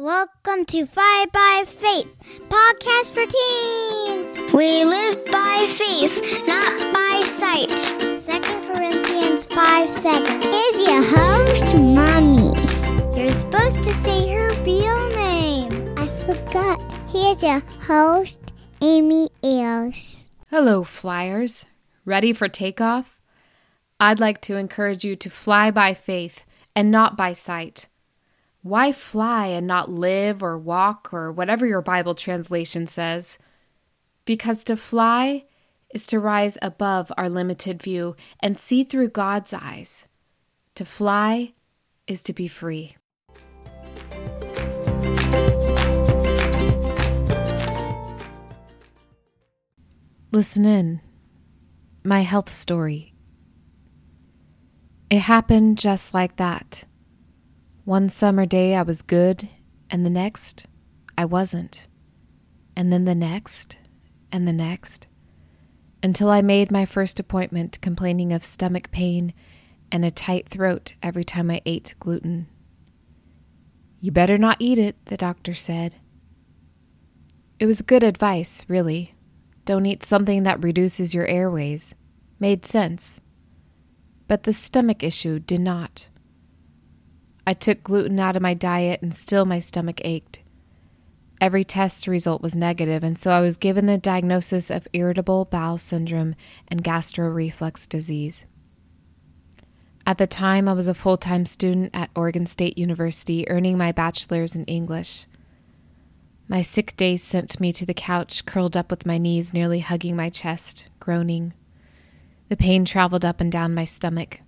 Welcome 0.00 0.64
to 0.66 0.86
Fly 0.86 1.26
by 1.32 1.64
Faith, 1.66 2.06
podcast 2.48 3.10
for 3.10 3.26
teens. 3.26 4.52
We 4.54 4.84
live 4.84 5.24
by 5.24 5.66
faith, 5.68 6.46
not 6.46 6.94
by 6.94 7.22
sight. 7.26 7.66
2 7.98 8.72
Corinthians 8.72 9.46
5 9.46 9.90
7. 9.90 10.40
Here's 10.40 10.88
your 10.88 11.02
host, 11.02 11.74
Mommy. 11.74 12.52
You're 13.18 13.32
supposed 13.32 13.82
to 13.82 13.92
say 14.04 14.32
her 14.32 14.50
real 14.62 15.08
name. 15.16 15.94
I 15.98 16.06
forgot. 16.24 16.80
Here's 17.08 17.42
your 17.42 17.64
host, 17.82 18.52
Amy 18.80 19.30
Ailes. 19.42 20.28
Hello, 20.48 20.84
flyers. 20.84 21.66
Ready 22.04 22.32
for 22.32 22.46
takeoff? 22.46 23.18
I'd 23.98 24.20
like 24.20 24.40
to 24.42 24.58
encourage 24.58 25.04
you 25.04 25.16
to 25.16 25.28
fly 25.28 25.72
by 25.72 25.92
faith 25.92 26.44
and 26.76 26.92
not 26.92 27.16
by 27.16 27.32
sight. 27.32 27.88
Why 28.62 28.90
fly 28.90 29.46
and 29.46 29.66
not 29.66 29.88
live 29.88 30.42
or 30.42 30.58
walk 30.58 31.10
or 31.12 31.30
whatever 31.30 31.64
your 31.64 31.80
Bible 31.80 32.14
translation 32.14 32.86
says? 32.88 33.38
Because 34.24 34.64
to 34.64 34.76
fly 34.76 35.44
is 35.94 36.06
to 36.08 36.18
rise 36.18 36.58
above 36.60 37.12
our 37.16 37.28
limited 37.28 37.80
view 37.80 38.16
and 38.40 38.58
see 38.58 38.82
through 38.82 39.10
God's 39.10 39.54
eyes. 39.54 40.08
To 40.74 40.84
fly 40.84 41.54
is 42.08 42.22
to 42.24 42.32
be 42.32 42.48
free. 42.48 42.96
Listen 50.32 50.64
in. 50.64 51.00
My 52.02 52.22
health 52.22 52.52
story. 52.52 53.14
It 55.10 55.20
happened 55.20 55.78
just 55.78 56.12
like 56.12 56.36
that. 56.36 56.84
One 57.88 58.10
summer 58.10 58.44
day 58.44 58.74
I 58.74 58.82
was 58.82 59.00
good, 59.00 59.48
and 59.88 60.04
the 60.04 60.10
next 60.10 60.66
I 61.16 61.24
wasn't. 61.24 61.88
And 62.76 62.92
then 62.92 63.06
the 63.06 63.14
next, 63.14 63.78
and 64.30 64.46
the 64.46 64.52
next, 64.52 65.06
until 66.02 66.28
I 66.28 66.42
made 66.42 66.70
my 66.70 66.84
first 66.84 67.18
appointment 67.18 67.80
complaining 67.80 68.30
of 68.30 68.44
stomach 68.44 68.90
pain 68.90 69.32
and 69.90 70.04
a 70.04 70.10
tight 70.10 70.46
throat 70.46 70.96
every 71.02 71.24
time 71.24 71.50
I 71.50 71.62
ate 71.64 71.94
gluten. 71.98 72.48
You 74.00 74.12
better 74.12 74.36
not 74.36 74.58
eat 74.60 74.76
it, 74.76 75.02
the 75.06 75.16
doctor 75.16 75.54
said. 75.54 75.96
It 77.58 77.64
was 77.64 77.80
good 77.80 78.02
advice, 78.02 78.66
really. 78.68 79.14
Don't 79.64 79.86
eat 79.86 80.02
something 80.02 80.42
that 80.42 80.62
reduces 80.62 81.14
your 81.14 81.26
airways. 81.26 81.94
Made 82.38 82.66
sense. 82.66 83.22
But 84.26 84.42
the 84.42 84.52
stomach 84.52 85.02
issue 85.02 85.38
did 85.38 85.60
not. 85.60 86.10
I 87.48 87.54
took 87.54 87.82
gluten 87.82 88.20
out 88.20 88.36
of 88.36 88.42
my 88.42 88.52
diet 88.52 89.00
and 89.00 89.14
still 89.14 89.46
my 89.46 89.58
stomach 89.58 90.02
ached. 90.04 90.42
Every 91.40 91.64
test 91.64 92.06
result 92.06 92.42
was 92.42 92.54
negative, 92.54 93.02
and 93.02 93.16
so 93.16 93.30
I 93.30 93.40
was 93.40 93.56
given 93.56 93.86
the 93.86 93.96
diagnosis 93.96 94.68
of 94.68 94.86
irritable 94.92 95.46
bowel 95.46 95.78
syndrome 95.78 96.34
and 96.68 96.84
gastroreflux 96.84 97.88
disease. 97.88 98.44
At 100.06 100.18
the 100.18 100.26
time, 100.26 100.68
I 100.68 100.74
was 100.74 100.88
a 100.88 100.94
full 100.94 101.16
time 101.16 101.46
student 101.46 101.92
at 101.94 102.10
Oregon 102.14 102.44
State 102.44 102.76
University, 102.76 103.48
earning 103.48 103.78
my 103.78 103.92
bachelor's 103.92 104.54
in 104.54 104.66
English. 104.66 105.26
My 106.48 106.60
sick 106.60 106.98
days 106.98 107.22
sent 107.22 107.58
me 107.58 107.72
to 107.72 107.86
the 107.86 107.94
couch, 107.94 108.44
curled 108.44 108.76
up 108.76 108.90
with 108.90 109.06
my 109.06 109.16
knees 109.16 109.54
nearly 109.54 109.80
hugging 109.80 110.16
my 110.16 110.28
chest, 110.28 110.90
groaning. 111.00 111.54
The 112.50 112.58
pain 112.58 112.84
traveled 112.84 113.24
up 113.24 113.40
and 113.40 113.50
down 113.50 113.74
my 113.74 113.86
stomach. 113.86 114.42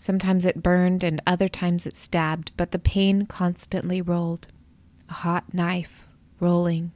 Sometimes 0.00 0.46
it 0.46 0.62
burned 0.62 1.04
and 1.04 1.20
other 1.26 1.46
times 1.46 1.84
it 1.84 1.94
stabbed, 1.94 2.52
but 2.56 2.70
the 2.70 2.78
pain 2.78 3.26
constantly 3.26 4.00
rolled. 4.00 4.48
A 5.10 5.12
hot 5.12 5.52
knife 5.52 6.08
rolling. 6.40 6.92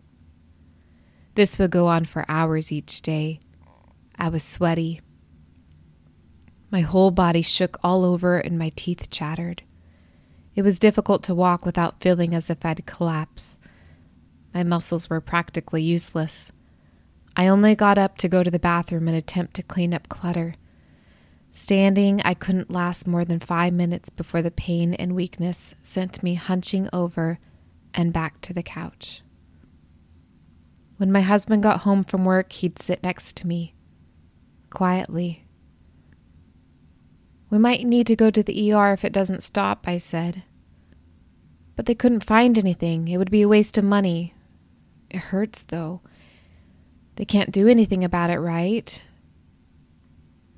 This 1.35 1.59
would 1.59 1.71
go 1.71 1.87
on 1.87 2.07
for 2.07 2.25
hours 2.29 2.73
each 2.73 3.03
day. 3.03 3.41
I 4.19 4.31
was 4.31 4.43
sweaty. 4.43 5.03
My 6.71 6.81
whole 6.81 7.11
body 7.11 7.43
shook 7.43 7.77
all 7.85 8.07
over 8.07 8.39
and 8.39 8.59
my 8.59 8.73
teeth 8.75 9.11
chattered. 9.11 9.63
It 10.55 10.63
was 10.63 10.79
difficult 10.79 11.23
to 11.25 11.35
walk 11.35 11.67
without 11.67 12.01
feeling 12.01 12.35
as 12.35 12.49
if 12.49 12.65
I'd 12.65 12.87
collapse. 12.87 13.59
My 14.55 14.63
muscles 14.63 15.11
were 15.11 15.21
practically 15.21 15.83
useless. 15.83 16.53
I 17.37 17.49
only 17.49 17.75
got 17.75 17.99
up 17.99 18.17
to 18.19 18.31
go 18.31 18.43
to 18.43 18.51
the 18.51 18.59
bathroom 18.59 19.09
and 19.09 19.17
attempt 19.17 19.53
to 19.57 19.63
clean 19.63 19.93
up 19.93 20.09
clutter. 20.09 20.55
Standing, 21.57 22.21
I 22.25 22.35
couldn't 22.35 22.73
last 22.73 23.07
more 23.07 23.25
than 23.25 23.39
five 23.39 23.73
minutes 23.73 24.11
before 24.11 24.43
the 24.43 24.51
pain 24.51 24.93
and 24.93 25.15
weakness 25.15 25.77
sent 25.83 26.21
me 26.21 26.35
hunching 26.35 26.89
over 26.93 27.39
and 27.95 28.13
back 28.13 28.41
to 28.41 28.53
the 28.53 28.65
couch. 28.65 29.23
When 30.97 31.13
my 31.13 31.21
husband 31.21 31.63
got 31.63 31.83
home 31.83 32.03
from 32.03 32.25
work, 32.25 32.51
he'd 32.51 32.81
sit 32.81 33.05
next 33.05 33.37
to 33.37 33.47
me, 33.47 33.73
quietly. 34.69 35.45
We 37.51 37.59
might 37.59 37.85
need 37.85 38.09
to 38.09 38.17
go 38.17 38.31
to 38.31 38.43
the 38.43 38.73
ER 38.73 38.93
if 38.93 39.05
it 39.05 39.13
doesn't 39.13 39.45
stop, 39.45 39.85
I 39.87 39.99
said. 39.99 40.43
But 41.77 41.87
they 41.87 41.95
couldn't 41.95 42.25
find 42.25 42.59
anything. 42.59 43.07
It 43.07 43.19
would 43.19 43.31
be 43.31 43.43
a 43.43 43.49
waste 43.49 43.79
of 43.79 43.85
money. 43.85 44.35
It 45.09 45.19
hurts, 45.19 45.63
though. 45.63 46.01
They 47.15 47.25
can't 47.25 47.53
do 47.53 47.69
anything 47.69 48.03
about 48.03 48.31
it, 48.31 48.41
right? 48.41 49.01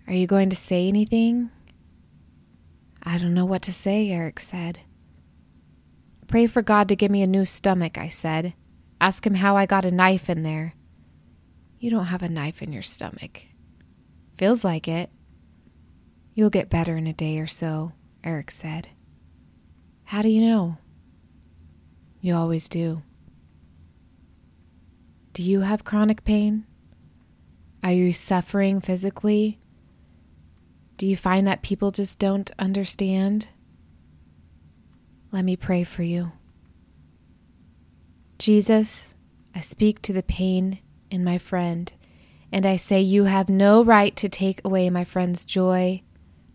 Are 0.06 0.14
you 0.14 0.26
going 0.26 0.50
to 0.50 0.56
say 0.56 0.86
anything? 0.86 1.50
I 3.02 3.18
don't 3.18 3.34
know 3.34 3.44
what 3.44 3.62
to 3.62 3.72
say, 3.72 4.10
Eric 4.10 4.40
said. 4.40 4.80
Pray 6.28 6.46
for 6.46 6.62
God 6.62 6.88
to 6.88 6.96
give 6.96 7.10
me 7.10 7.22
a 7.22 7.26
new 7.26 7.44
stomach, 7.44 7.98
I 7.98 8.08
said. 8.08 8.54
Ask 9.00 9.26
him 9.26 9.34
how 9.34 9.56
I 9.56 9.66
got 9.66 9.84
a 9.84 9.90
knife 9.90 10.28
in 10.28 10.42
there. 10.42 10.74
You 11.78 11.90
don't 11.90 12.06
have 12.06 12.22
a 12.22 12.28
knife 12.28 12.62
in 12.62 12.72
your 12.72 12.82
stomach. 12.82 13.42
Feels 14.36 14.64
like 14.64 14.88
it. 14.88 15.10
You'll 16.34 16.50
get 16.50 16.70
better 16.70 16.96
in 16.96 17.06
a 17.06 17.12
day 17.12 17.38
or 17.38 17.46
so, 17.46 17.92
Eric 18.24 18.50
said. 18.50 18.88
How 20.04 20.22
do 20.22 20.28
you 20.28 20.40
know? 20.40 20.78
You 22.20 22.34
always 22.34 22.68
do. 22.68 23.02
Do 25.32 25.42
you 25.42 25.60
have 25.60 25.84
chronic 25.84 26.24
pain? 26.24 26.66
Are 27.82 27.92
you 27.92 28.12
suffering 28.12 28.80
physically? 28.80 29.58
Do 30.96 31.06
you 31.06 31.16
find 31.16 31.46
that 31.46 31.62
people 31.62 31.90
just 31.90 32.18
don't 32.18 32.50
understand? 32.58 33.48
Let 35.30 35.44
me 35.44 35.56
pray 35.56 35.84
for 35.84 36.02
you. 36.02 36.32
Jesus, 38.38 39.14
I 39.54 39.60
speak 39.60 40.00
to 40.02 40.12
the 40.12 40.22
pain 40.22 40.78
in 41.10 41.24
my 41.24 41.38
friend, 41.38 41.92
and 42.50 42.64
I 42.64 42.76
say, 42.76 43.00
You 43.00 43.24
have 43.24 43.48
no 43.48 43.84
right 43.84 44.14
to 44.16 44.28
take 44.28 44.60
away 44.64 44.88
my 44.88 45.04
friend's 45.04 45.44
joy, 45.44 46.02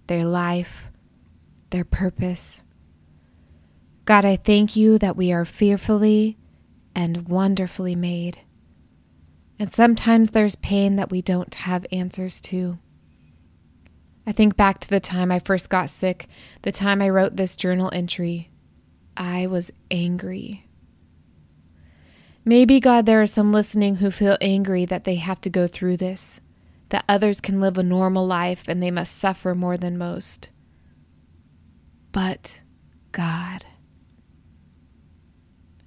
their 0.07 0.25
life, 0.25 0.91
their 1.69 1.85
purpose. 1.85 2.63
God, 4.05 4.25
I 4.25 4.35
thank 4.35 4.75
you 4.75 4.97
that 4.97 5.15
we 5.15 5.31
are 5.31 5.45
fearfully 5.45 6.37
and 6.95 7.27
wonderfully 7.27 7.95
made. 7.95 8.39
And 9.59 9.71
sometimes 9.71 10.31
there's 10.31 10.55
pain 10.55 10.95
that 10.95 11.11
we 11.11 11.21
don't 11.21 11.53
have 11.53 11.85
answers 11.91 12.41
to. 12.41 12.79
I 14.25 14.31
think 14.31 14.55
back 14.55 14.79
to 14.79 14.89
the 14.89 14.99
time 14.99 15.31
I 15.31 15.39
first 15.39 15.69
got 15.69 15.89
sick, 15.89 16.27
the 16.61 16.71
time 16.71 17.01
I 17.01 17.09
wrote 17.09 17.35
this 17.35 17.55
journal 17.55 17.89
entry. 17.93 18.49
I 19.17 19.47
was 19.47 19.71
angry. 19.89 20.67
Maybe, 22.45 22.79
God, 22.79 23.05
there 23.05 23.21
are 23.21 23.27
some 23.27 23.51
listening 23.51 23.97
who 23.97 24.09
feel 24.09 24.37
angry 24.41 24.85
that 24.85 25.03
they 25.03 25.15
have 25.15 25.41
to 25.41 25.49
go 25.49 25.67
through 25.67 25.97
this, 25.97 26.39
that 26.89 27.05
others 27.07 27.41
can 27.41 27.61
live 27.61 27.77
a 27.77 27.83
normal 27.83 28.25
life 28.25 28.67
and 28.67 28.81
they 28.81 28.91
must 28.91 29.15
suffer 29.17 29.53
more 29.53 29.77
than 29.77 29.97
most. 29.97 30.49
But 32.11 32.61
God. 33.11 33.65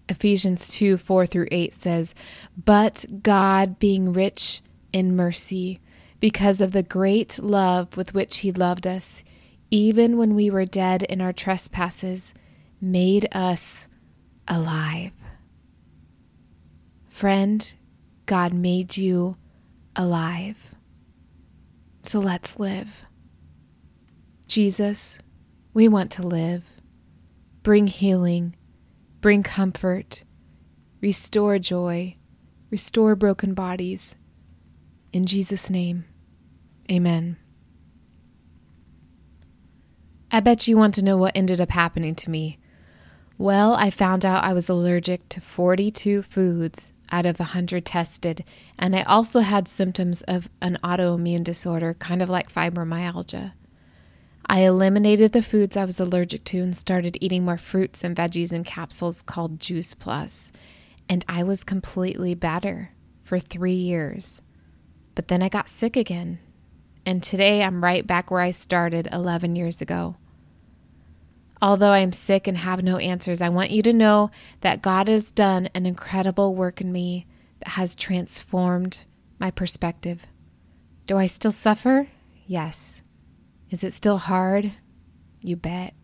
Ephesians 0.08 0.68
2 0.68 0.96
4 0.96 1.26
through 1.26 1.48
8 1.50 1.74
says, 1.74 2.14
But 2.62 3.04
God, 3.22 3.78
being 3.78 4.12
rich 4.12 4.60
in 4.92 5.16
mercy, 5.16 5.80
because 6.20 6.60
of 6.60 6.72
the 6.72 6.82
great 6.82 7.38
love 7.38 7.96
with 7.96 8.14
which 8.14 8.38
He 8.38 8.52
loved 8.52 8.86
us, 8.86 9.22
even 9.70 10.16
when 10.16 10.34
we 10.34 10.50
were 10.50 10.64
dead 10.64 11.02
in 11.02 11.20
our 11.20 11.32
trespasses, 11.32 12.34
made 12.80 13.28
us 13.32 13.88
alive. 14.46 15.12
Friend, 17.08 17.74
God 18.26 18.52
made 18.52 18.96
you 18.96 19.36
alive. 19.96 20.74
So 22.02 22.20
let's 22.20 22.58
live. 22.58 23.04
Jesus, 24.46 25.18
we 25.72 25.88
want 25.88 26.10
to 26.12 26.26
live. 26.26 26.64
Bring 27.62 27.86
healing, 27.86 28.56
bring 29.20 29.42
comfort, 29.42 30.24
restore 31.00 31.58
joy, 31.58 32.16
restore 32.70 33.16
broken 33.16 33.54
bodies. 33.54 34.16
In 35.14 35.26
Jesus' 35.26 35.70
name. 35.70 36.06
Amen. 36.90 37.36
I 40.32 40.40
bet 40.40 40.66
you 40.66 40.76
want 40.76 40.94
to 40.94 41.04
know 41.04 41.16
what 41.16 41.36
ended 41.36 41.60
up 41.60 41.70
happening 41.70 42.16
to 42.16 42.30
me. 42.30 42.58
Well, 43.38 43.74
I 43.74 43.90
found 43.90 44.26
out 44.26 44.42
I 44.42 44.52
was 44.52 44.68
allergic 44.68 45.28
to 45.28 45.40
42 45.40 46.22
foods 46.22 46.90
out 47.12 47.26
of 47.26 47.38
100 47.38 47.84
tested, 47.84 48.44
and 48.76 48.96
I 48.96 49.04
also 49.04 49.38
had 49.38 49.68
symptoms 49.68 50.22
of 50.22 50.50
an 50.60 50.78
autoimmune 50.82 51.44
disorder, 51.44 51.94
kind 51.94 52.20
of 52.20 52.28
like 52.28 52.52
fibromyalgia. 52.52 53.52
I 54.46 54.62
eliminated 54.62 55.30
the 55.30 55.42
foods 55.42 55.76
I 55.76 55.84
was 55.84 56.00
allergic 56.00 56.42
to 56.46 56.58
and 56.58 56.76
started 56.76 57.18
eating 57.20 57.44
more 57.44 57.56
fruits 57.56 58.02
and 58.02 58.16
veggies 58.16 58.52
in 58.52 58.64
capsules 58.64 59.22
called 59.22 59.60
Juice 59.60 59.94
Plus, 59.94 60.50
and 61.08 61.24
I 61.28 61.44
was 61.44 61.62
completely 61.62 62.34
better 62.34 62.90
for 63.22 63.38
three 63.38 63.74
years. 63.74 64.42
But 65.14 65.28
then 65.28 65.42
I 65.42 65.48
got 65.48 65.68
sick 65.68 65.96
again, 65.96 66.38
and 67.06 67.22
today 67.22 67.62
I'm 67.62 67.84
right 67.84 68.06
back 68.06 68.30
where 68.30 68.40
I 68.40 68.50
started 68.50 69.08
11 69.12 69.56
years 69.56 69.80
ago. 69.80 70.16
Although 71.62 71.92
I 71.92 72.00
am 72.00 72.12
sick 72.12 72.46
and 72.46 72.58
have 72.58 72.82
no 72.82 72.98
answers, 72.98 73.40
I 73.40 73.48
want 73.48 73.70
you 73.70 73.82
to 73.82 73.92
know 73.92 74.30
that 74.60 74.82
God 74.82 75.08
has 75.08 75.30
done 75.30 75.68
an 75.74 75.86
incredible 75.86 76.54
work 76.54 76.80
in 76.80 76.92
me 76.92 77.26
that 77.60 77.70
has 77.70 77.94
transformed 77.94 79.04
my 79.38 79.50
perspective. 79.50 80.26
Do 81.06 81.16
I 81.16 81.26
still 81.26 81.52
suffer? 81.52 82.08
Yes. 82.46 83.02
Is 83.70 83.84
it 83.84 83.92
still 83.92 84.18
hard? 84.18 84.72
You 85.42 85.56
bet. 85.56 85.94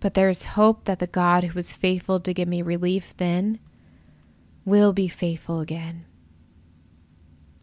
But 0.00 0.14
there 0.14 0.28
is 0.28 0.44
hope 0.44 0.84
that 0.84 0.98
the 0.98 1.06
God 1.06 1.44
who 1.44 1.54
was 1.54 1.72
faithful 1.72 2.18
to 2.20 2.34
give 2.34 2.48
me 2.48 2.62
relief 2.62 3.16
then 3.16 3.58
will 4.64 4.92
be 4.92 5.08
faithful 5.08 5.60
again. 5.60 6.04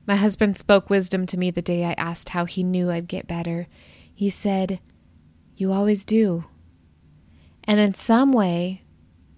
My 0.05 0.15
husband 0.15 0.57
spoke 0.57 0.89
wisdom 0.89 1.25
to 1.27 1.37
me 1.37 1.49
the 1.49 1.61
day 1.61 1.85
I 1.85 1.93
asked 1.93 2.29
how 2.29 2.45
he 2.45 2.63
knew 2.63 2.91
I'd 2.91 3.07
get 3.07 3.27
better. 3.27 3.67
He 4.13 4.29
said, 4.29 4.79
You 5.55 5.71
always 5.71 6.03
do. 6.03 6.45
And 7.63 7.79
in 7.79 7.93
some 7.93 8.33
way, 8.33 8.83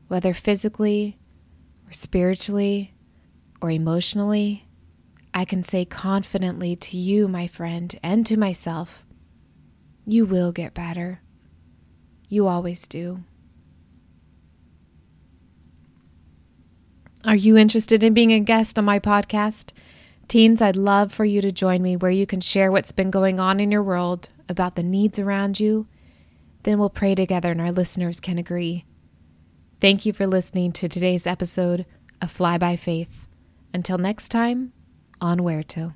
whether 0.07 0.33
physically 0.33 1.17
or 1.87 1.91
spiritually 1.91 2.93
or 3.61 3.69
emotionally, 3.69 4.65
I 5.33 5.45
can 5.45 5.63
say 5.63 5.85
confidently 5.85 6.75
to 6.77 6.97
you, 6.97 7.27
my 7.27 7.45
friend, 7.45 7.93
and 8.01 8.25
to 8.25 8.37
myself, 8.37 9.05
you 10.07 10.25
will 10.25 10.51
get 10.51 10.73
better. 10.73 11.21
You 12.27 12.47
always 12.47 12.87
do. 12.87 13.23
Are 17.23 17.35
you 17.35 17.57
interested 17.57 18.03
in 18.03 18.13
being 18.13 18.31
a 18.31 18.39
guest 18.39 18.77
on 18.77 18.85
my 18.85 18.99
podcast? 18.99 19.71
Teens, 20.27 20.61
I'd 20.61 20.75
love 20.75 21.13
for 21.13 21.23
you 21.23 21.39
to 21.41 21.51
join 21.51 21.81
me 21.81 21.95
where 21.95 22.11
you 22.11 22.25
can 22.25 22.41
share 22.41 22.71
what's 22.71 22.91
been 22.91 23.11
going 23.11 23.39
on 23.39 23.59
in 23.59 23.71
your 23.71 23.83
world, 23.83 24.29
about 24.49 24.75
the 24.75 24.83
needs 24.83 25.19
around 25.19 25.59
you. 25.59 25.87
Then 26.63 26.79
we'll 26.79 26.89
pray 26.89 27.13
together 27.13 27.51
and 27.51 27.61
our 27.61 27.71
listeners 27.71 28.19
can 28.19 28.37
agree. 28.37 28.85
Thank 29.79 30.05
you 30.05 30.13
for 30.13 30.25
listening 30.25 30.71
to 30.73 30.89
today's 30.89 31.27
episode 31.27 31.85
of 32.21 32.31
Fly 32.31 32.57
by 32.57 32.75
Faith. 32.75 33.27
Until 33.73 33.97
next 33.97 34.29
time, 34.29 34.73
on 35.21 35.43
Where 35.43 35.63
To. 35.63 35.93